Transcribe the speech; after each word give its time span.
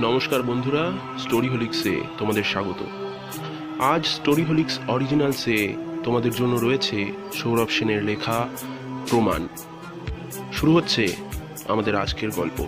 নমস্কার 0.00 0.42
বন্ধুরা 0.42 0.92
স্টোরি 1.18 1.48
হোলিক্সে 1.48 2.00
তোমাদের 2.18 2.44
স্বাগত। 2.44 2.82
আজ 3.80 4.06
স্টোরি 4.06 4.44
হোলিক্স 4.44 4.78
অরিজিনালসে 4.88 5.74
তোমাদের 6.04 6.32
জন্য 6.34 6.56
রয়েছে 6.56 7.12
সৌরভ 7.32 7.68
সেনের 7.68 8.04
লেখা 8.04 8.48
প্রমাণ। 9.10 9.48
শুরু 10.52 10.74
হচ্ছে 10.74 11.16
আমাদের 11.68 11.96
আজকের 11.96 12.30
গল্প। 12.30 12.66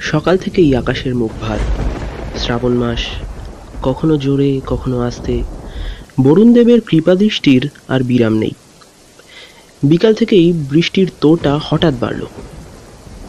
সকাল 0.00 0.38
থেকেই 0.38 0.76
আকাশের 0.76 1.14
মুখ 1.14 1.30
ভার। 1.40 1.58
শ্রাবণ 2.36 2.72
মাস, 2.72 3.06
কখনো 3.82 4.16
জোরে, 4.16 4.60
কখনো 4.66 5.00
আস্তে 5.00 5.42
বরুণদেবের 6.22 6.80
কৃপাদৃষ্টির 6.80 7.68
আর 7.88 8.00
বিরাম 8.00 8.34
নেই। 8.34 8.50
বিকাল 9.82 10.14
থেকেই 10.14 10.52
বৃষ্টির 10.52 11.10
তোটা 11.20 11.60
হঠাৎ 11.62 11.94
বাড়ল। 12.00 12.26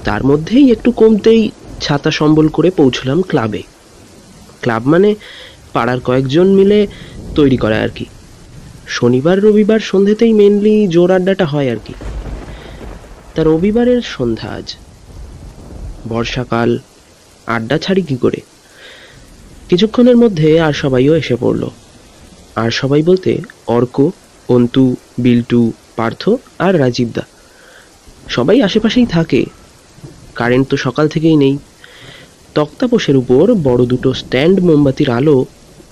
তার 0.03 0.23
মধ্যেই 0.23 0.71
একটু 0.71 0.91
কমতেই 0.91 1.52
ছাতা 1.81 2.12
সম্বল 2.12 2.48
করে 2.48 2.70
পৌঁছলাম 2.70 3.21
ক্লাবে। 3.21 3.63
ক্লাব 4.62 4.88
মানে 4.88 5.16
পাড়ার 5.73 5.99
কয়েকজন 5.99 6.48
মিলে 6.48 6.88
তৈরি 7.35 7.57
করা 7.57 7.81
আর 7.81 7.90
কি। 7.90 8.05
শনিবার, 8.88 9.43
রবিবার 9.43 9.79
সন্ধ্যেতেই 9.79 10.34
মেনলি 10.34 10.88
জোর 10.88 11.12
আড্ডাটা 11.12 11.45
হয় 11.45 11.71
আর 11.71 11.77
কি। 11.85 11.93
তা 13.35 13.43
রবিবারের 13.43 14.02
সন্ধ্যা 14.02 14.49
আজ। 14.49 14.76
বর্ষাকাল, 16.09 16.77
আড্ডা 17.48 17.77
ছাড়ি 17.77 18.02
কি 18.02 18.15
করে? 18.15 18.41
কিছুক্ষণের 19.70 20.18
মধ্যে 20.18 20.59
আর 20.59 20.74
সবাইও 20.74 21.15
এসে 21.15 21.35
পড়ল। 21.35 21.70
আর 22.55 22.71
সবাই 22.71 23.01
বলতে 23.01 23.41
অর্ক, 23.67 24.11
অন্তু, 24.49 24.95
বিল্টু, 25.17 25.71
পার্থ 25.95 26.29
আর 26.59 26.79
রাজীবদা 26.79 27.21
সবাই 28.29 28.62
আশেপাশেই 28.62 29.05
থাকে। 29.05 29.45
কারেন্ট 30.35 30.67
তো 30.67 30.77
সকাল 30.77 31.07
থেকেই 31.07 31.35
নেই। 31.35 31.57
তক্তাপোষের 32.55 33.17
উপর 33.17 33.53
বড় 33.53 33.85
দুটো 33.85 34.13
স্ট্যান্ড 34.13 34.59
মোমবাতির 34.59 35.09
আলো 35.09 35.45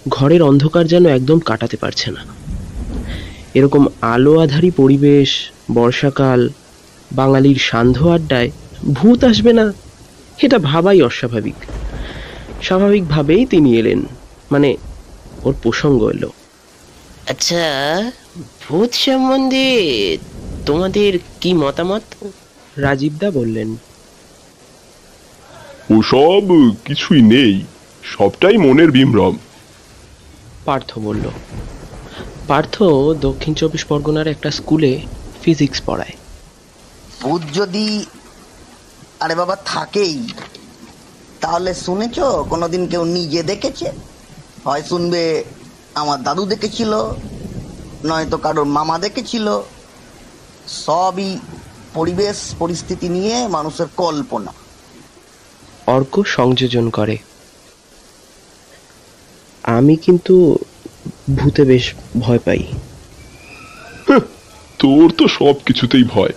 ঘরের 0.08 0.42
অন্ধকার 0.44 0.88
যেন 0.88 1.06
একদম 1.06 1.40
কাটাতে 1.40 1.78
পারছে 1.78 2.12
না। 2.12 2.26
এরকম 3.54 3.86
আলো 4.02 4.40
আধারী 4.40 4.72
পরিবেশ, 4.72 5.52
বর্ষাকাল, 5.74 6.50
বাঙালির 7.12 7.56
সান্ধ্য 7.56 8.08
আড্ডায় 8.08 8.52
ভূত 8.94 9.24
আসবে 9.24 9.54
না, 9.54 9.74
এটা 10.44 10.60
ভাবাই 10.60 11.02
অস্বাভাবিক। 11.02 11.56
স্বাভাবিকভাবেই 12.62 13.46
তিনি 13.46 13.78
এলেন। 13.78 14.02
মানে 14.52 14.78
ওর 15.44 15.56
প্রসঙ্গ 15.64 16.04
এলো। 16.04 16.30
আচ্ছা 17.32 17.64
ভূত 18.64 18.92
সম্বন্ধে 19.06 19.68
তোমাদের 20.66 21.12
কি 21.42 21.52
মতামত? 21.54 22.06
রাজীবদা 22.78 23.32
বললেন। 23.32 23.70
ওসব 25.98 26.46
কিছুই 26.86 27.22
নেই 27.34 27.54
সবটাই 28.04 28.58
মনের 28.58 28.90
বিভ্রম। 28.92 29.36
পার্থ 30.66 30.90
বলল 31.00 31.26
পার্থ 32.48 32.76
দক্ষিণ 33.26 33.54
চব্বিশ 33.54 33.84
পরগনার 33.86 34.28
একটা 34.28 34.50
স্কুলে 34.52 34.92
ফিজিক্স 35.44 35.80
পড়ায়। 35.86 36.16
ভূত 37.22 37.42
যদি 37.54 38.06
আরে 39.24 39.36
বাবা 39.36 39.56
থাকেই 39.66 40.18
তাহলে 41.42 41.72
শুনেছ? 41.86 42.18
কোনোদিন 42.52 42.84
কেউ 42.88 43.04
নিজে 43.18 43.42
দেখেছে? 43.44 43.88
হয় 44.66 44.84
শুনবে 44.90 45.24
আমার 45.96 46.24
দাদু 46.24 46.46
দেখেছিল 46.46 46.94
নয়তো 48.06 48.38
কারোর 48.38 48.66
মামা 48.66 49.00
দেখেছিল। 49.00 49.62
সবই 50.68 51.40
পরিবেশ 51.94 52.56
পরিস্থিতি 52.60 53.10
নিয়ে 53.10 53.48
মানুষের 53.48 53.86
কল্পনা। 53.98 54.54
অর্ক 55.88 56.24
সংযোজন 56.26 56.90
করে। 56.90 57.18
আমি 59.64 59.96
কিন্তু 59.96 60.58
ভূতে 61.36 61.64
বেশ 61.64 61.94
ভয় 62.20 62.40
পাই। 62.40 62.64
তোর 64.80 65.12
তো 65.12 65.28
সব 65.28 65.54
কিছুতেই 65.66 66.04
ভয়। 66.04 66.32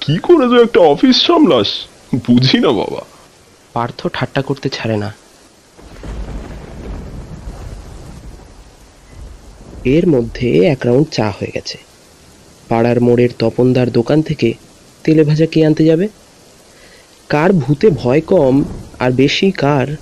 কি 0.00 0.18
করে 0.18 0.48
যে 0.48 0.62
একটা 0.62 0.80
অফিস 0.80 1.26
সামলাস? 1.26 1.68
বুঝি 2.14 2.58
না 2.58 2.68
বাবা। 2.68 3.00
পার্থ 3.72 4.06
ঠাট্টা 4.12 4.42
করতে 4.42 4.68
ছাড়ে 4.68 4.96
না। 4.96 5.19
এর 9.84 10.06
মধ্যে 10.08 10.66
এক 10.66 10.78
রাউন্ড 10.84 11.08
চা 11.08 11.30
হয়ে 11.30 11.50
গেছে। 11.54 11.78
পাড়ার 12.68 13.00
মোড়ের 13.00 13.28
তপনদার 13.38 13.90
দোকান 13.90 14.22
থেকে 14.22 14.54
তেলে 15.04 15.24
ভাজা 15.24 15.46
কে 15.46 15.66
আনতে 15.66 15.84
যাবে? 15.84 16.08
কার 17.28 17.52
ভূতে 17.52 17.90
ভয় 17.90 18.20
কম 18.20 18.64
আর 18.98 19.10
বেশি 19.10 19.50
কার? 19.50 19.96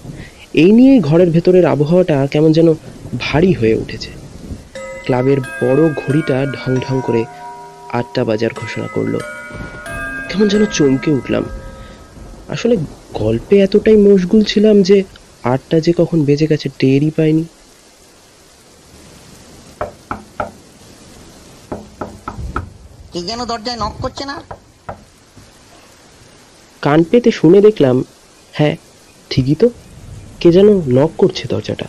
এই 0.55 0.73
নিয়েই 0.73 1.01
ঘরের 1.01 1.31
ভেতরের 1.31 1.67
আবহাওয়াটা 1.67 2.27
কেমন 2.31 2.53
যেন 2.53 2.75
ভারী 3.19 3.53
হয়ে 3.53 3.75
উঠেছে। 3.75 4.11
ক্লাবের 5.05 5.41
বড় 5.41 5.89
ঘড়িটা 5.89 6.47
ঢং 6.47 6.77
ঢং 6.77 7.01
করে 7.05 7.25
আটটা 7.93 8.25
বাজার 8.25 8.51
ঘোষণা 8.57 8.87
করল। 8.87 9.19
কেমন 10.29 10.49
যেন 10.49 10.65
চমকে 10.65 11.11
উঠলাম। 11.11 11.45
আসলে 12.49 12.77
গল্পে 13.15 13.59
এতটাই 13.59 13.97
মশগুল 13.97 14.43
ছিলাম 14.43 14.83
যে 14.83 15.03
আটটা 15.43 15.81
যে 15.81 15.93
কখন 15.99 16.25
বেজে 16.25 16.47
গেছে 16.47 16.69
টেরই 16.79 17.11
পাইনি। 17.11 17.45
কি 23.19 23.27
যেন 23.27 23.45
দরজায় 23.45 23.77
নক 23.77 23.95
করছে 24.03 24.25
না? 24.25 24.43
কান 26.83 27.05
পেতে 27.05 27.31
শুনে 27.31 27.61
দেখলাম 27.61 28.05
হ্যাঁ 28.53 28.77
ঠিকই 29.31 29.55
তো, 29.55 29.69
কে 30.41 30.53
যেন 30.53 30.69
নক 30.89 31.11
করছে 31.19 31.49
দরজাটা। 31.49 31.87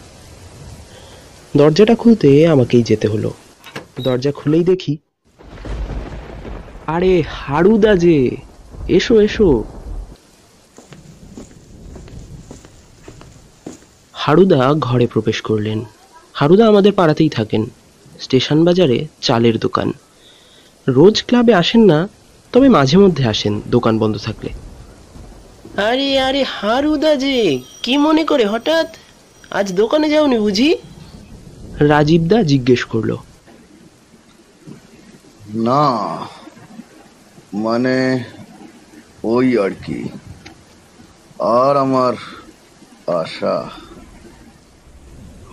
দরজাটা 1.57 1.95
খুলতে 1.95 2.47
আমাকেই 2.47 2.83
যেতে 2.83 3.07
হলো। 3.07 3.31
দরজা 4.01 4.31
খুলেই 4.31 4.63
দেখি, 4.63 4.97
আরে 6.87 7.23
হাড়ুদা 7.29 7.95
যে, 7.95 8.37
এসো 8.87 9.21
এসো। 9.21 9.63
হাড়ুদা 14.13 14.73
ঘরে 14.79 15.07
প্রবেশ 15.07 15.41
করলেন। 15.41 15.85
হাড়ুদা 16.33 16.67
আমাদের 16.67 16.93
পাড়াতেই 16.93 17.29
থাকেন, 17.29 17.65
স্টেশন 18.19 18.65
বাজারে 18.65 19.07
চালের 19.21 19.57
দোকান। 19.57 19.93
রোজ 20.89 21.23
ক্লাবে 21.23 21.53
আসেন 21.53 21.85
না 21.85 22.09
তবে 22.51 22.69
মাঝে 22.69 22.97
মধ্যে 22.97 23.25
আসেন 23.25 23.61
দোকান 23.67 23.99
বন্ধ 23.99 24.17
থাকলে। 24.17 24.49
আরে 25.81 26.19
আরে 26.19 26.43
হারুদা 26.43 27.15
যে 27.15 27.59
কি 27.83 27.97
মনে 27.97 28.23
করে 28.23 28.45
হঠাৎ? 28.45 28.95
আজ 29.51 29.73
দোকানে 29.73 30.09
যাওনি 30.09 30.39
বুঝি? 30.39 30.77
রাজীবদা 31.79 32.43
জিজ্ঞেস 32.43 32.83
করল। 32.83 33.15
না 35.55 36.17
মানে 37.53 38.23
ওই 39.23 39.57
আর 39.57 39.69
কি। 39.85 40.09
আর 41.39 41.77
আমার 41.77 42.13
আশা। 43.07 43.69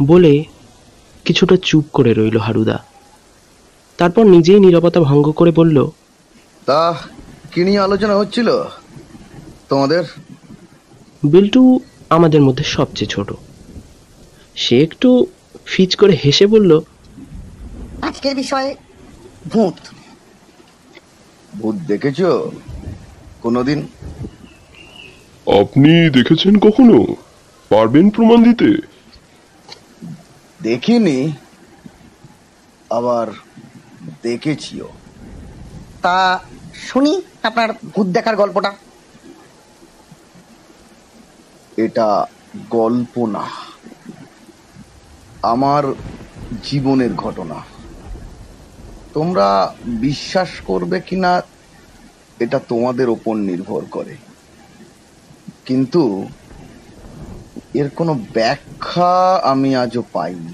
বলে 0.02 0.44
কিছুটা 1.24 1.56
চুপ 1.62 1.84
করে 1.92 2.14
রইল 2.14 2.38
হারুদা। 2.38 2.84
তারপর 3.98 4.24
নিজেই 4.26 4.60
নীরবতা 4.60 5.00
ভঙ্গ 5.00 5.32
করে 5.32 5.50
বলল 5.50 5.90
তা 6.66 6.94
কি 7.52 7.64
নিয়ে 7.64 7.80
আলোচনা 7.80 8.16
হচ্ছিল? 8.16 8.48
তোমাদের? 9.68 10.04
বিল্টু 11.22 11.80
আমাদের 12.10 12.40
মধ্যে 12.40 12.64
সবচেয়ে 12.64 13.08
ছোট। 13.08 13.32
সে 14.54 14.82
একটু 14.82 15.26
ফিচ 15.64 15.96
করে 15.96 16.12
হেসে 16.24 16.46
বলল 16.46 16.80
আজকের 18.02 18.34
বিষয়ে 18.36 18.74
ভূত। 19.52 19.74
ভূত 21.58 21.74
দেখেছ? 21.74 22.22
কোনোদিন? 23.42 23.86
আপনি 25.60 26.10
দেখেছেন 26.10 26.58
কখনো? 26.58 27.06
পারবেন 27.68 28.10
প্রমাণ 28.10 28.42
দিতে? 28.42 28.68
দেখিনি। 30.62 31.32
আবার 32.90 33.26
দেখেছিও। 34.22 34.88
তা 36.02 36.40
শুনি 36.74 37.22
আপনার 37.42 37.68
ভূত 37.72 38.06
দেখার 38.06 38.36
গল্পটা। 38.36 38.72
এটা 41.76 42.26
গল্প 42.70 43.26
না। 43.26 43.48
আমার 45.42 45.84
জীবনের 46.62 47.14
ঘটনা। 47.14 47.54
তোমরা 49.14 49.74
বিশ্বাস 49.84 50.48
করবে 50.66 51.00
কিনা 51.00 51.42
এটা 52.40 52.58
তোমাদের 52.58 53.08
ওপর 53.08 53.34
নির্ভর 53.34 53.84
করে। 53.90 54.16
কিন্তু 55.64 56.28
এর 57.74 57.90
কোনো 57.90 58.14
ব্যাখ্যা 58.32 59.40
আমি 59.42 59.76
আজও 59.76 60.02
পাইনি। 60.12 60.52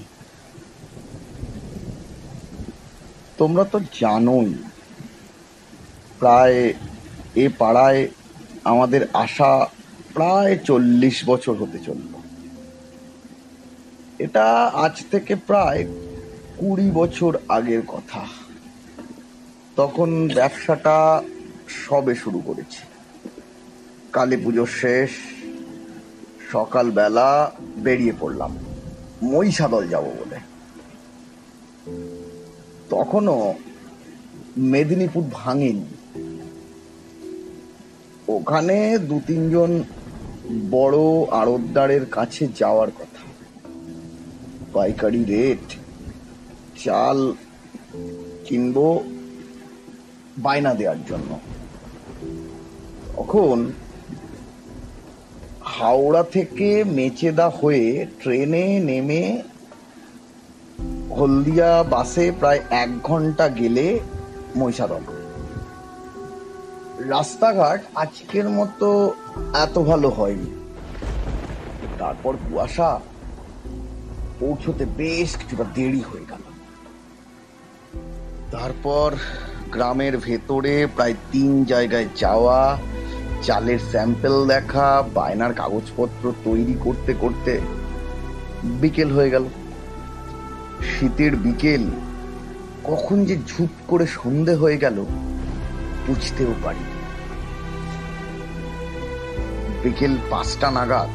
তোমরা 3.43 3.63
তো 3.63 3.79
জানোই, 3.79 4.53
প্রায় 6.19 6.73
এ 7.35 7.49
পাড়ায় 7.57 8.07
আমাদের 8.63 9.07
আশা 9.13 9.65
প্রায় 10.13 10.57
চল্লিশ 10.57 11.23
বছর 11.25 11.53
হতে 11.53 11.79
চলল। 11.79 12.13
এটা 14.19 14.45
আজ 14.73 15.03
থেকে 15.11 15.35
প্রায় 15.35 15.85
কুড়ি 16.57 16.91
বছর 16.91 17.37
আগের 17.49 17.81
কথা। 17.87 18.25
তখন 19.75 20.29
ব্যবসাটা 20.35 21.23
সবে 21.67 22.15
শুরু 22.15 22.39
করেছি। 22.39 22.83
কালী 24.13 24.37
পুজোর 24.37 24.67
শেষ, 24.67 25.11
সকালবেলা 26.51 27.51
বেরিয়ে 27.77 28.13
পড়লাম। 28.19 28.57
মহিষাদল 29.21 29.87
যাব 29.87 30.03
বলে। 30.03 30.53
তখনও 32.89 33.53
মেদিনীপুর 34.57 35.23
ভাঙেনি। 35.31 35.85
ওখানে 38.27 38.97
দু 38.97 39.21
তিনজন 39.27 39.83
বড় 40.71 40.97
আড়তদারের 41.31 42.05
কাছে 42.05 42.47
যাওয়ার 42.55 42.91
কথা। 42.91 43.23
পাইকারি 44.73 45.23
রেট, 45.23 45.75
চাল 46.83 47.33
কিনবো 48.45 49.03
বায়না 50.37 50.73
দেওয়ার 50.73 50.97
জন্য। 51.09 51.39
তখন 53.17 53.71
হাওড়া 55.63 56.23
থেকে 56.23 56.83
মেচেদা 56.83 57.49
হয়ে 57.49 58.05
ট্রেনে 58.19 58.79
নেমে 58.79 59.41
হলদিয়া 61.17 61.83
বাসে 61.83 62.31
প্রায় 62.39 62.59
এক 62.69 63.01
ঘণ্টা 63.01 63.47
গেলে 63.47 63.99
মহিষাদল। 64.55 65.01
রাস্তাঘাট 67.09 67.81
আজকের 67.95 68.49
মতো 68.49 69.13
এত 69.53 69.79
ভালো 69.79 70.09
হয়নি। 70.09 70.49
তারপর 71.99 72.33
কুয়াশা 72.33 72.99
পৌঁছতে 74.39 74.85
বেশ 74.85 75.37
কিছুটা 75.37 75.63
দেরি 75.63 76.01
হয়ে 76.01 76.25
গেল। 76.29 76.43
তারপর 78.51 79.15
গ্রামের 79.71 80.17
ভেতরে 80.17 80.87
প্রায় 80.95 81.13
তিন 81.31 81.63
জায়গায় 81.63 82.05
যাওয়া, 82.15 82.77
চালের 83.43 83.79
স্যাম্পল 83.79 84.47
দেখা, 84.47 85.03
বায়নার 85.13 85.53
কাগজপত্র 85.53 86.33
তৈরি 86.43 86.75
করতে 86.79 87.13
করতে 87.13 87.59
বিকেল 88.63 89.11
হয়ে 89.11 89.29
গেল। 89.29 89.45
শীতের 90.91 91.35
বিকেল, 91.35 91.83
কখন 92.83 93.25
যে 93.25 93.35
ঝুপ 93.47 93.69
করে 93.87 94.05
সন্ধে 94.07 94.55
হয়ে 94.55 94.77
গেল, 94.77 94.97
বুঝতেও 96.07 96.53
পারি 96.63 96.85
বিকেল 99.83 100.13
পাঁচটা 100.29 100.71
নাগাদ 100.71 101.13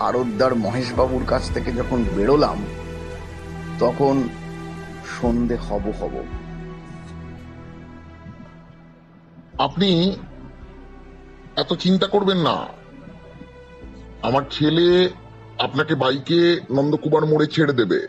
আড়তদার 0.00 0.54
মহেশবাবুর 0.54 1.24
কাছ 1.26 1.44
থেকে 1.54 1.72
যখন 1.72 2.04
বেরোলাম, 2.16 2.58
তখন 3.78 4.28
সন্ধে 5.20 5.56
হব 5.56 5.84
হব। 6.00 6.14
আপনি 9.58 9.90
এত 11.56 11.72
চিন্তা 11.74 12.06
করবেন 12.06 12.38
না। 12.38 12.56
আমার 14.22 14.42
ছেলে 14.50 14.86
আপনাকে 15.58 15.94
বাইকে 15.94 16.60
নন্দকুমার 16.70 17.26
মোড়ে 17.26 17.46
ছেড়ে 17.46 17.72
দেবে। 17.72 18.08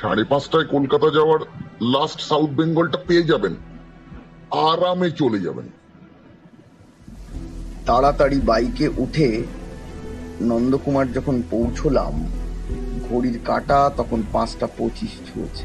সাড়ে 0.00 0.24
পাঁচটায় 0.24 0.64
কলকাতা 0.64 1.10
যাওয়ার 1.10 1.40
লাস্ট 1.82 2.20
সাউথ 2.20 2.50
বেঙ্গলটা 2.50 2.98
পেয়ে 3.06 3.22
যাবেন। 3.22 3.54
আরামে 4.50 5.10
চলে 5.10 5.40
যাবেন। 5.40 5.68
তাড়াতাড়ি 7.86 8.40
বাইকে 8.40 8.88
উঠে 8.88 9.42
নন্দকুমার 10.40 11.12
যখন 11.12 11.42
পৌঁছলাম, 11.50 12.26
ঘড়ির 13.10 13.40
কাটা 13.44 13.90
তখন 13.96 14.22
পাঁচটা 14.32 14.66
পঁচিশ 14.78 15.10
ছুঁয়েছে। 15.10 15.64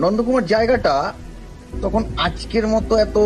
নন্দকুমার 0.00 0.46
জায়গাটা 0.46 1.12
তখন 1.82 2.04
আজকের 2.16 2.68
মতো 2.68 2.96
এত 2.96 3.18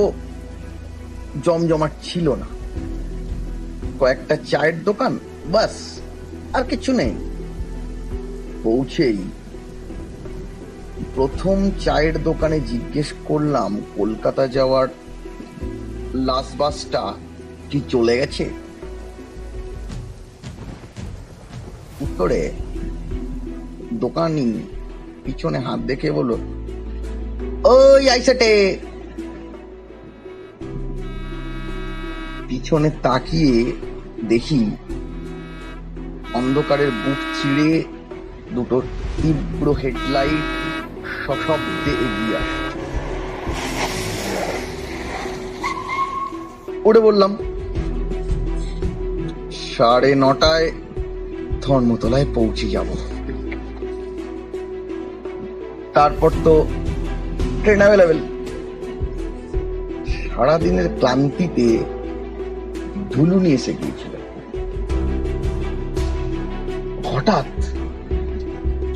জমজমাট 1.45 1.91
ছিল 2.03 2.35
না। 2.35 2.58
কয়েকটা 4.01 4.35
চায়ের 4.51 4.77
দোকান, 4.89 5.13
বাস, 5.55 5.75
আর 6.57 6.63
কিছু 6.71 6.91
নেই। 7.01 7.13
পৌঁছেই 8.65 9.19
প্রথম 11.15 11.57
চায়ের 11.85 12.17
দোকানে 12.29 12.59
জিজ্ঞেস 12.71 13.09
করলাম, 13.29 13.71
কলকাতা 13.97 14.45
যাওয়ার 14.57 14.87
লাস্ট 16.29 16.53
বাসটা 16.61 17.03
কি 17.71 17.79
চলে 17.93 18.15
গেছে? 18.21 18.47
উত্তরে 22.05 22.41
দোকানি 24.05 24.49
পিছনে 25.25 25.59
হাত 25.67 25.81
দেখে 25.91 26.09
বলল, 26.19 26.33
ওই 27.75 28.03
আইসাটে। 28.15 28.53
পিছনে 32.49 32.89
তাকিয়ে 33.03 33.57
দেখি 34.33 34.61
অন্ধকারের 36.35 36.91
বুক 37.03 37.21
চিড়ে 37.37 37.71
দুটো 38.55 38.83
তীব্র 39.23 39.67
হেডলাইট 39.73 40.47
সশব্দে 41.21 41.93
এগিয়ে 42.07 42.37
আসছে। 42.37 42.79
উঠে 46.85 47.01
বললাম, 47.01 47.33
সাড়ে 49.53 50.11
নটায় 50.15 50.69
ধর্মতলায় 51.63 52.27
পৌঁছে 52.35 52.67
যাব। 52.71 52.89
তারপর 55.95 56.31
তো 56.45 56.55
ট্রেন 57.63 57.81
অ্যাভেলেবেল 57.83 58.19
সারাদিনের 60.19 60.89
ক্লান্তিতে 60.99 61.69
ধুলুনি 63.11 63.51
এসে 63.53 63.73
গিয়েছিল 63.73 63.98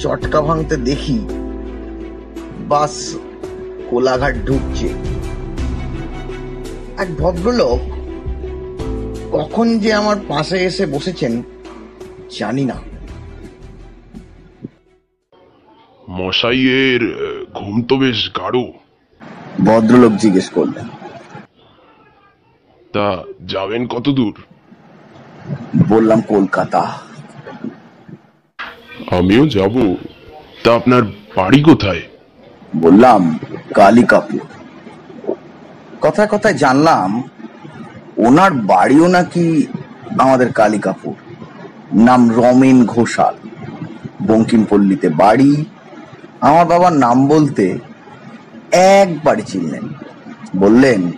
চটকা 0.02 0.40
ভাঙতে 0.40 0.76
দেখি 0.76 1.18
বাস 2.68 2.94
কোলাঘাট 3.90 4.34
ঢুকছে। 4.46 4.88
এক 6.98 7.08
ভদ্রলোক 7.20 7.80
কখন 9.32 9.78
যে 9.78 9.92
আমার 9.92 10.16
পাশে 10.28 10.56
এসে 10.58 10.86
বসেছেন 10.86 11.42
জানি 12.38 12.64
না। 12.64 12.78
মশাইয়ের 16.10 17.02
ঘুম 17.54 17.82
তো 17.82 17.96
বেশ 17.96 18.30
গাঢ়। 18.36 18.72
ভদ্রলোক 19.64 20.12
জিজ্ঞেস 20.12 20.48
করলেন। 20.48 20.86
তা 22.92 23.06
যাবেন 23.40 23.86
কত 23.86 24.08
দূর 24.08 24.34
বললাম 25.88 26.20
কলকাতা। 26.20 27.01
আমিও 29.18 29.48
যাব। 29.48 29.94
তা 30.64 30.74
আপনার 30.74 31.02
বাড়ি 31.36 31.62
কোথায়? 31.62 32.02
বললাম 32.76 33.38
কালিকাপুর। 33.74 34.40
কথায় 36.00 36.28
কথায় 36.28 36.54
জানলাম 36.54 37.22
ওনার 38.16 38.52
বাড়িও 38.52 39.06
নাকি 39.06 39.66
আমাদের 40.18 40.52
কালিকাপুর। 40.52 41.14
নাম 41.92 42.30
রমেন 42.36 42.86
ঘোষাল। 42.86 43.34
বঙ্কিমপল্লীতে 44.26 45.08
বাড়ি। 45.08 45.64
আমার 46.40 46.66
বাবার 46.66 46.92
নাম 46.92 47.28
বলতে 47.28 47.78
একবারই 48.72 49.42
চিনলেন। 49.42 49.88
বললেন 50.56 51.12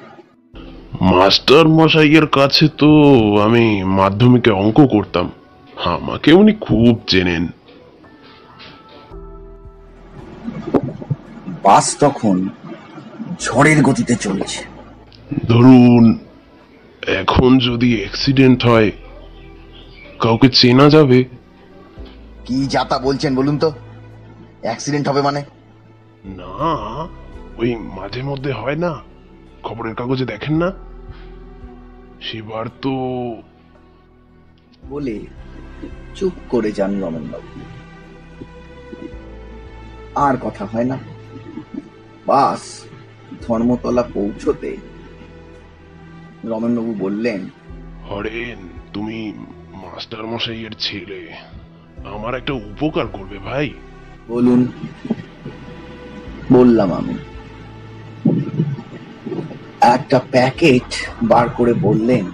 মাস্টার 1.01 1.69
মশাইয়ের 1.69 2.27
কাছে 2.27 2.69
তো 2.79 2.89
আমি 3.43 3.85
মাধ্যমিকে 3.85 4.51
অঙ্ক 4.51 4.87
করতাম। 4.87 5.31
আমাকে 5.85 6.33
উনি 6.33 6.53
খুব 6.53 7.01
চেনেন। 7.07 7.47
বাস 11.65 11.97
তখন 12.01 12.49
ঝড়ের 13.41 13.83
গতিতে 13.83 14.15
চলছে। 14.15 14.65
ধরুন 15.49 16.19
এখন 17.07 17.59
যদি 17.59 17.99
অ্যাক্সিডেন্ট 17.99 18.67
হয় 18.67 18.91
কাউকে 20.21 20.49
চেনা 20.49 20.89
যাবে? 20.89 21.25
কি 22.45 22.67
যাতা 22.67 22.99
বলছেন 22.99 23.35
বলুন 23.35 23.59
তো। 23.59 23.73
অ্যাক্সিডেন্ট 24.63 25.09
হবে 25.09 25.23
মানে? 25.23 25.45
না 26.25 26.55
ওই 27.57 27.77
মাঝে 27.77 28.23
মধ্যে 28.23 28.53
হয় 28.53 28.77
না। 28.77 29.01
খবরের 29.63 29.95
কাগজে 29.95 30.25
দেখেন 30.25 30.55
না। 30.57 30.73
সেবার 32.23 32.67
তো 32.83 32.93
বলে 34.89 35.17
চুপ 36.15 36.33
করে 36.49 36.73
যান 36.73 37.05
রমেনবাবু। 37.05 37.61
আর 40.15 40.35
কথা 40.37 40.65
হয় 40.65 40.85
না। 40.85 40.99
বাস 42.27 42.85
ধর্মতলা 43.49 44.03
পৌঁছতে 44.03 44.77
রমেনবাবু 46.45 46.95
বললেন 46.99 47.49
হরেন 48.11 48.69
তুমি 48.93 49.33
মাস্টার 49.73 50.27
মশাইয়ের 50.27 50.71
ছেলে। 50.79 51.33
আমার 52.05 52.35
একটা 52.35 52.53
উপকার 52.53 53.07
করবে 53.07 53.39
ভাই। 53.39 53.71
বলুন 54.29 54.67
বললাম 56.53 56.93
আমি। 56.93 57.15
একটা 59.81 60.21
প্যাকেট 60.31 61.09
বার 61.23 61.49
করে 61.49 61.73
বললেন 61.73 62.27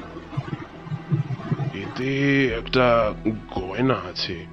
এতে 1.74 2.46
একটা 2.46 3.12
গয়না 3.54 3.94
আছে। 3.94 4.46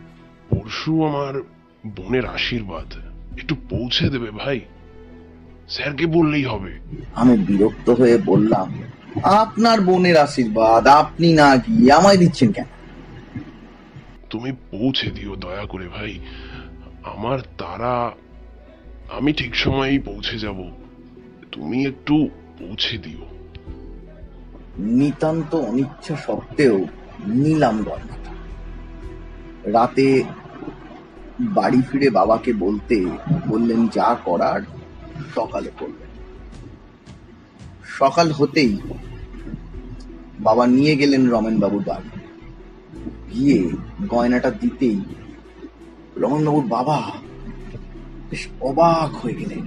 পরশু 0.49 1.05
আমার 1.05 1.41
বোনের 1.87 2.25
আশীর্বাদ। 2.25 2.93
একটু 3.37 3.55
পৌঁছে 3.69 4.09
দেবে 4.09 4.31
ভাই। 4.31 4.61
স্যারকে 5.69 6.05
বললেই 6.05 6.45
হবে। 6.45 6.79
আমি 7.15 7.37
বিরক্ত 7.37 7.89
হয়ে 7.89 8.17
বললাম 8.17 8.81
আপনার 9.23 9.81
বোনের 9.81 10.17
আশীর্বাদ 10.17 10.87
আপনি 10.87 11.33
না 11.33 11.55
গিয়ে 11.55 11.91
আমায় 11.91 12.17
দিচ্ছেন 12.17 12.51
কেন? 12.51 12.65
তুমি 14.29 14.51
পৌঁছে 14.51 15.11
দিও 15.11 15.35
দয়া 15.35 15.65
করে 15.65 15.87
ভাই। 15.87 16.19
আমার 17.03 17.39
তারা 17.57 18.11
আমি 19.17 19.33
ঠিক 19.33 19.55
সময়েই 19.55 19.99
পৌঁছে 19.99 20.39
যাব। 20.39 20.71
তুমি 21.51 21.85
একটু 21.85 22.29
পৌঁছে 22.59 22.97
দিও। 22.97 23.25
নিতান্ত 24.77 25.55
অনিচ্ছা 25.55 26.15
সত্ত্বেও 26.15 26.85
নিলাম 27.25 27.83
গয়নাটা 27.83 28.31
রাতে 29.71 30.23
বাড়ি 31.39 31.81
ফিরে 31.91 32.09
বাবাকে 32.09 32.53
বলতে 32.53 33.05
বললেন 33.47 33.87
যা 33.87 34.15
করার 34.25 34.61
সকালে 35.37 35.69
করবেন 35.79 36.11
সকাল 37.99 38.27
হতেই 38.31 38.73
বাবা 40.39 40.63
নিয়ে 40.67 40.93
গেলেন 40.95 41.23
রমেনবাবুর 41.33 41.83
বাড়ি। 41.89 42.11
গিয়ে 43.31 43.59
গয়নাটা 44.09 44.49
দিতেই 44.61 44.99
রমেনবাবুর 46.17 46.67
বাবা 46.75 46.99
বেশ 48.29 48.43
অবাক 48.61 49.11
হয়ে 49.21 49.33
গেলেন। 49.33 49.63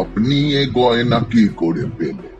আপনি 0.00 0.38
এ 0.60 0.62
গয়না 0.80 1.18
কি 1.32 1.44
করে 1.56 1.84
পেলেন? 1.98 2.32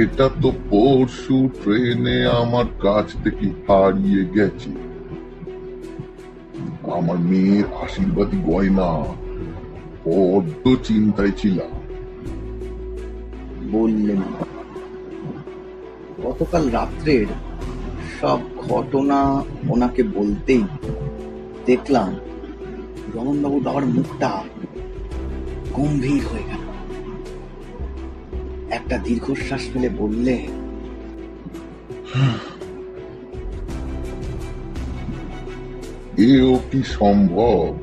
এটা 0.00 0.26
তো 0.42 0.48
পরশু 0.70 1.38
ট্রেনে 1.58 2.18
আমার 2.42 2.68
কাছ 2.82 3.06
থেকে 3.24 3.46
হারিয়ে 3.66 4.22
গেছে। 4.36 4.85
আমার 6.92 7.18
মেয়ের 7.18 7.64
আশীর্বাদী 7.82 8.36
গয়না। 8.52 9.04
বড্ড 10.04 10.76
চিন্তায় 10.84 11.30
ছিলাম। 11.30 11.70
বললেন, 13.70 14.22
গতকাল 16.24 16.70
রাত্রের 16.70 17.26
সব 18.20 18.38
ঘটনা 18.56 19.42
ওনাকে 19.68 20.02
বলতেই 20.02 20.64
দেখলাম 21.66 22.16
রমনবাবুর 23.14 23.62
বাবার 23.62 23.86
মুখটা 23.86 24.42
গম্ভীর 25.72 26.22
হয়ে 26.32 26.42
গেল। 26.42 26.66
একটা 28.70 28.98
দীর্ঘশ্বাস 28.98 29.60
ফেলে 29.72 29.88
বললে 29.88 30.46
এও 36.18 36.60
কি 36.72 36.82
সম্ভব? 36.82 37.78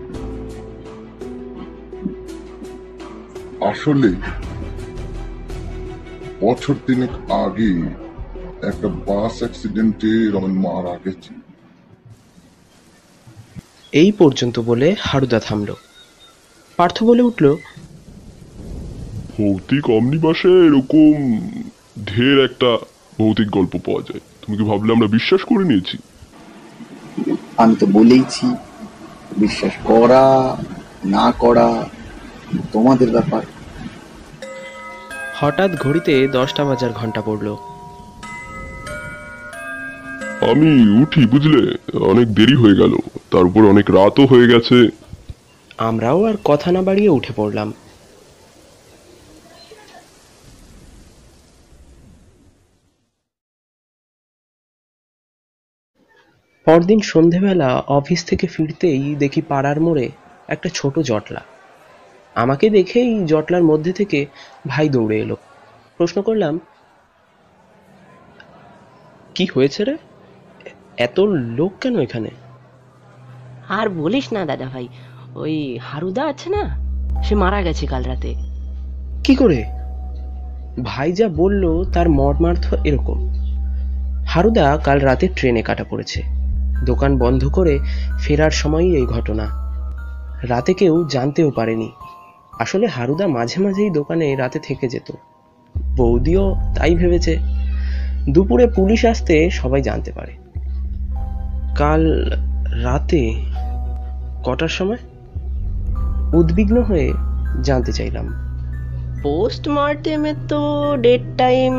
আসলে 3.65 4.13
বছর 6.41 6.73
তিনেক 6.87 7.31
আগে 7.31 7.71
একটা 8.67 8.87
বাস 8.87 9.37
অ্যাক্সিডেন্টে 9.37 10.31
রমেন 10.31 10.51
মারা 10.51 10.97
গেছে। 11.05 11.33
এই 13.91 14.11
পর্যন্ত 14.11 14.59
বলে 14.59 14.95
হারুদা 14.99 15.39
থামল। 15.39 15.73
পার্থ 16.77 17.03
বলে 17.03 17.21
উঠল 17.21 17.55
ভৌতিক 19.37 19.89
অমনিবাসে 19.89 20.47
এরকম 20.47 21.39
ঢের 22.05 22.43
একটা 22.45 22.77
ভৌতিক 23.19 23.49
গল্প 23.49 23.77
পাওয়া 23.85 24.01
যায়। 24.01 24.19
তুমি 24.41 24.57
কি 24.57 24.63
ভাবলে 24.63 24.93
আমরা 24.93 25.07
বিশ্বাস 25.07 25.41
করে 25.43 25.65
নিয়েছি? 25.65 25.97
আমি 27.63 27.75
তো 27.75 27.85
বলেইছি 27.85 28.45
বিশ্বাস 29.37 29.73
করা 29.83 30.23
না 31.05 31.25
করা 31.31 31.67
তোমাদের 32.71 33.09
ব্যাপার। 33.11 33.43
হঠাৎ 35.39 35.71
ঘড়িতে 35.79 36.27
দশটা 36.27 36.63
বাজার 36.63 36.91
ঘণ্টা 36.91 37.21
পড়ল। 37.21 37.47
আমি 40.51 40.69
উঠি 41.01 41.21
বুঝলে? 41.25 41.61
অনেক 41.97 42.27
দেরি 42.33 42.55
হয়ে 42.55 42.75
গেল 42.75 42.93
তারপর 43.31 43.61
অনেক 43.69 43.91
রাতও 43.91 44.25
হয়ে 44.25 44.47
গেছে। 44.47 44.77
আমরাও 45.77 46.19
আর 46.25 46.33
কথা 46.43 46.71
না 46.71 46.81
বাড়িয়ে 46.81 47.09
উঠে 47.09 47.33
পড়লাম। 47.35 47.73
পরদিন 56.65 56.99
সন্ধেবেলা 56.99 57.83
অফিস 57.87 58.25
থেকে 58.25 58.47
ফিরতেই 58.47 59.15
দেখি 59.15 59.41
পাড়ার 59.41 59.81
মোড়ে 59.81 60.09
একটা 60.47 60.69
ছোট 60.73 60.99
জটলা। 60.99 61.41
আমাকে 62.35 62.69
দেখেই 62.69 63.25
জটলার 63.25 63.63
মধ্যে 63.63 63.93
থেকে 63.93 64.25
ভাই 64.67 64.89
দৌড়ে 64.89 65.19
এলো। 65.19 65.35
প্রশ্ন 65.97 66.21
করলাম 66.21 66.59
কি 69.35 69.45
হয়েছে 69.45 69.83
রে? 69.83 69.97
এত 70.97 71.19
লোক 71.29 71.71
কেন 71.81 71.99
এখানে? 71.99 72.29
আর 73.69 73.89
বলিস 73.89 74.33
না 74.33 74.45
দাদা 74.45 74.65
ভাই 74.65 74.87
ওই 75.35 75.79
হারুদা 75.81 76.25
আছে 76.25 76.49
না? 76.49 76.77
সে 77.23 77.35
মারা 77.35 77.61
গেছে 77.61 77.87
কাল 77.87 78.03
রাতে। 78.03 78.35
কি 79.23 79.35
করে? 79.35 79.63
ভাই 80.83 81.11
যা 81.11 81.27
বলল 81.27 81.91
তার 81.91 82.09
মর্মার্থ 82.09 82.73
এরকম। 82.73 83.29
হারুদা 84.27 84.77
কাল 84.83 84.99
রাতে 84.99 85.27
ট্রেনে 85.27 85.61
কাটা 85.61 85.83
পড়েছে। 85.89 86.42
দোকান 86.85 87.17
বন্ধ 87.17 87.47
করে 87.47 87.79
ফেরার 88.19 88.51
সময়ই 88.51 88.95
এই 88.95 89.05
ঘটনা। 89.05 89.47
রাতে 90.43 90.73
কেউ 90.73 91.07
জানতেও 91.07 91.51
পারেনি। 91.51 91.91
আসলে 92.59 92.87
হারুদা 92.87 93.27
মাঝে 93.27 93.63
মাঝেই 93.63 93.89
দোকানে 93.89 94.35
রাতে 94.35 94.59
থেকে 94.59 94.87
যেত। 94.87 95.11
বৌদিও 95.97 96.55
তাই 96.75 96.95
ভেবেছে। 96.95 97.39
দুপুরে 98.29 98.67
পুলিশ 98.67 99.05
আসতে 99.05 99.49
সবাই 99.49 99.81
জানতে 99.81 100.11
পারে। 100.11 100.31
কাল 101.75 102.31
রাতে 102.83 103.33
কটার 104.43 104.67
সময়? 104.67 104.97
উদ্বিগ্ন 106.33 106.81
হয়ে 106.81 107.13
জানতে 107.61 107.91
চাইলাম। 107.91 108.33
পোস্টমর্টেমে 109.23 110.33
তো 110.49 110.93
ডেট 111.01 111.21
টাইম 111.37 111.73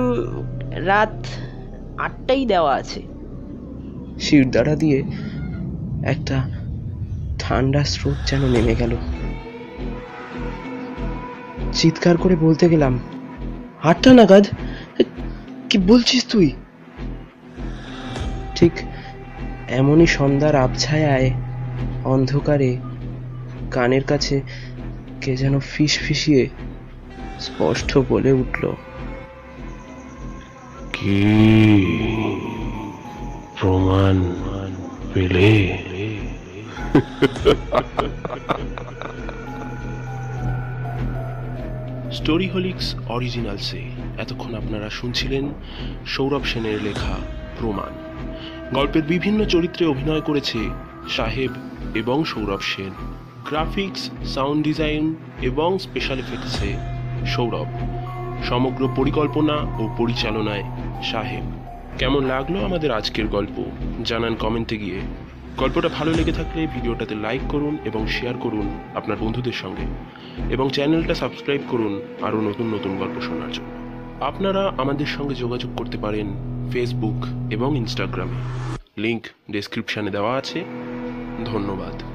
রাত 0.70 1.26
আটটাই 1.96 2.46
দেওয়া 2.46 2.74
আছে। 2.74 3.13
শিরদাঁড়া 4.20 4.74
দিয়ে 4.76 4.98
একটা 6.02 6.36
ঠান্ডা 7.38 7.84
স্রোত 7.84 8.18
যেন 8.26 8.42
নেমে 8.48 8.74
গেল। 8.74 8.92
চিৎকার 11.72 12.16
করে 12.16 12.36
বলতে 12.36 12.68
গেলাম, 12.68 12.98
আটটা 13.82 14.10
নাগাদ? 14.14 14.44
কি 15.70 15.78
বলছিস 15.78 16.22
তুই? 16.28 16.48
ঠিক 18.54 18.72
এমনই 19.68 20.06
সন্ধ্যার 20.06 20.54
আবছায়ায়, 20.56 21.30
অন্ধকারে, 22.04 22.76
কানের 23.70 24.04
কাছে 24.04 24.42
কে 25.20 25.36
যেন 25.36 25.58
ফিস 25.58 25.98
ফিসিয়ে 25.98 26.48
স্পষ্ট 27.40 27.98
বলে 28.08 28.32
উঠল, 28.32 28.64
কি? 30.92 31.20
প্রমাণ 33.60 34.32
পেলে। 35.14 35.78
স্টোরি 42.12 42.48
হোলিক্স 42.48 42.94
অরিজিনালসে 43.08 43.82
এতক্ষণ 44.18 44.54
আপনারা 44.54 44.90
শুনছিলেন 44.90 45.48
সৌরভ 46.06 46.44
সেনের 46.44 46.82
লেখা 46.82 47.16
প্রমাণ। 47.58 47.92
গল্পের 48.74 49.02
বিভিন্ন 49.02 49.44
চরিত্রে 49.44 49.86
অভিনয় 49.86 50.20
করেছে 50.20 50.58
সাহেব 51.08 51.50
এবং 51.94 52.24
Sourav 52.24 52.60
Sen. 52.60 52.92
Graphics, 53.50 54.10
sound 54.24 54.64
design 54.64 55.14
এবং 55.42 55.78
স্পেশাল 55.78 56.18
এফেক্টসে 56.18 56.76
সৌরভ। 57.26 57.66
সমগ্র 58.44 58.88
পরিকল্পনা 58.96 59.54
ও 59.54 59.94
পরিচালনায় 59.98 60.64
সাহেব। 61.02 61.53
কেমন 61.98 62.26
লাগল 62.26 62.64
আমাদের 62.64 62.90
আজকের 62.90 63.26
গল্প? 63.26 63.64
জানান 64.04 64.34
কমেন্টে 64.34 64.78
গিয়ে। 64.78 65.00
গল্পটা 65.56 65.88
ভালো 65.88 66.12
লেগে 66.12 66.32
থাকলে 66.32 66.66
ভিডিওটাতে 66.66 67.14
লাইক 67.14 67.40
করুন 67.48 67.78
এবং 67.84 68.06
শেয়ার 68.06 68.34
করুন 68.40 68.78
আপনার 68.94 69.16
বন্ধুদের 69.20 69.52
সঙ্গে। 69.52 69.86
এবং 70.54 70.70
চ্যানেলটা 70.70 71.14
সাবস্ক্রাইব 71.14 71.60
করুন 71.68 72.02
আরও 72.22 72.40
নতুন 72.40 72.74
নতুন 72.74 72.96
গল্প 72.96 73.20
শোনার 73.20 73.52
জন্য। 73.52 73.68
আপনারা 74.24 74.72
আমাদের 74.78 75.06
সঙ্গে 75.06 75.34
যোগাযোগ 75.34 75.70
করতে 75.76 75.98
পারেন 75.98 76.26
ফেসবুক 76.72 77.26
এবং 77.52 77.76
ইনস্টাগ্রামে 77.76 78.40
লিংক 78.98 79.26
ডেসক্রিপশানে 79.50 80.10
দেওয়া 80.10 80.36
আছে। 80.36 80.64
ধন্যবাদ। 81.44 82.13